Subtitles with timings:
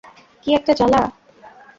[0.43, 1.01] কি একটা জ্বালা!